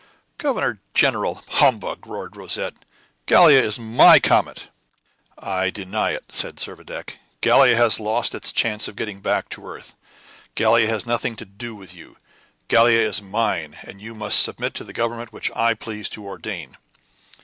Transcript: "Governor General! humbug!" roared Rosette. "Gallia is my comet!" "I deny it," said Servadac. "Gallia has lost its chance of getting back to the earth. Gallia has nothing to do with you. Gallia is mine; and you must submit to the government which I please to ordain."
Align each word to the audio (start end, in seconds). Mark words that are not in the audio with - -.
"Governor 0.39 0.81
General! 0.95 1.43
humbug!" 1.47 2.07
roared 2.07 2.35
Rosette. 2.35 2.73
"Gallia 3.27 3.61
is 3.61 3.77
my 3.77 4.17
comet!" 4.19 4.69
"I 5.37 5.69
deny 5.69 6.09
it," 6.13 6.31
said 6.31 6.55
Servadac. 6.55 7.19
"Gallia 7.41 7.75
has 7.75 7.99
lost 7.99 8.33
its 8.33 8.51
chance 8.51 8.87
of 8.87 8.95
getting 8.95 9.19
back 9.21 9.47
to 9.49 9.61
the 9.61 9.67
earth. 9.67 9.93
Gallia 10.55 10.87
has 10.87 11.05
nothing 11.05 11.35
to 11.35 11.45
do 11.45 11.75
with 11.75 11.93
you. 11.93 12.17
Gallia 12.67 12.99
is 13.01 13.21
mine; 13.21 13.77
and 13.83 14.01
you 14.01 14.15
must 14.15 14.41
submit 14.41 14.73
to 14.73 14.83
the 14.83 14.91
government 14.91 15.31
which 15.31 15.51
I 15.55 15.75
please 15.75 16.09
to 16.09 16.25
ordain." 16.25 16.77